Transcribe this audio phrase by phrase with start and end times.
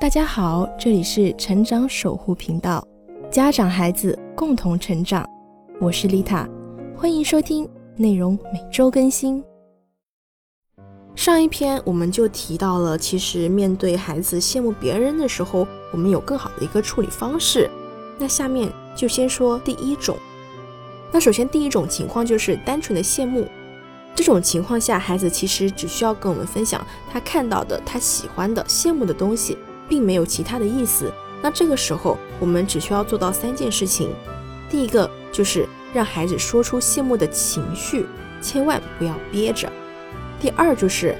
[0.00, 2.82] 大家好，这里是成长守护频道，
[3.30, 5.28] 家长孩子共同成长，
[5.78, 6.48] 我是丽塔，
[6.96, 9.44] 欢迎收听，内容每周更新。
[11.14, 17.68] 上一篇我们就提到了，其实面对孩子羡慕别人的时候，我们有更好的一个处理方式。
[18.18, 20.16] 那下面就先说第一种。
[21.12, 23.46] 那首先第一种情况就是单纯的羡慕，
[24.14, 26.82] 这种情况下，孩子其实只需要跟我们分享
[27.12, 29.58] 他看到的、他喜欢的、羡慕的东西，
[29.90, 31.12] 并没有其他的意思。
[31.42, 34.10] 那这个时候，我们只需要做到三件事情。
[34.70, 38.06] 第一个就是让孩子说出羡慕的情绪，
[38.40, 39.68] 千万不要憋着。
[40.40, 41.16] 第二就是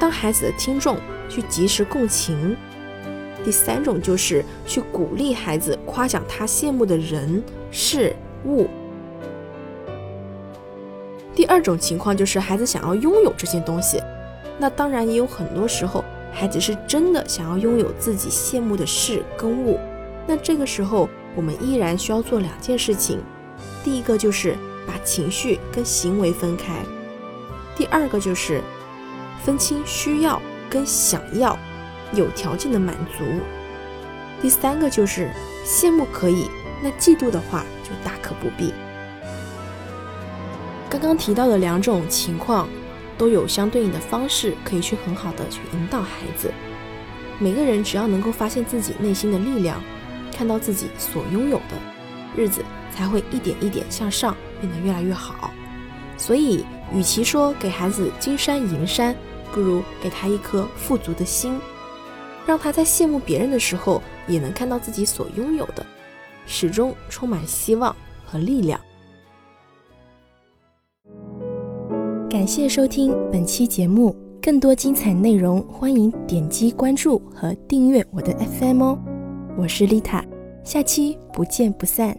[0.00, 0.96] 当孩子的听众，
[1.28, 2.56] 去及时共情。
[3.44, 8.14] 第三种就是去鼓励孩子，夸奖他羡慕的人事
[8.46, 8.68] 物。
[11.34, 14.00] 第二种情况就是孩子想要拥有这件东西，
[14.58, 19.78] 那当然也有很多时候，孩子是真的想要拥有自己羡慕的事跟物。
[20.26, 23.20] 那这个时候，我们依然需要做两件事情，
[23.84, 24.56] 第一个就是
[24.86, 26.74] 把情绪跟行为分开，
[27.76, 28.62] 第二个就是
[29.44, 30.40] 分清需要
[30.70, 31.58] 跟想要，
[32.12, 33.24] 有条件的满足。
[34.40, 35.30] 第三个就是
[35.64, 36.48] 羡慕可以，
[36.82, 38.72] 那嫉妒的话就大可不必。
[40.88, 42.68] 刚刚提到的两种情况，
[43.22, 46.52] 都有相对应的方式可以去很好的去引导孩子。
[47.38, 49.80] 每个人只要能够发现自己内心的力量，
[50.34, 51.78] 看到自己所拥有的，
[52.36, 55.52] 日子才会一点一点向上，变得越来越好。
[56.18, 59.14] 所以，与其说给孩子金山银山，
[59.52, 61.60] 不如给他一颗富足的心，
[62.44, 65.86] 让他在羡慕别人的时候，也能看到自己所拥有的，
[66.44, 67.94] 始终充满希望
[68.26, 68.80] 和力量。
[72.32, 78.98] 感谢收听本期节目，更多精彩内容，欢迎点击关注和订阅我的 FM 哦。
[79.54, 80.24] 我是丽塔，
[80.64, 82.18] 下期不见不散。